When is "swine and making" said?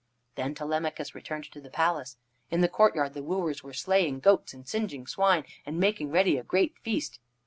5.05-6.09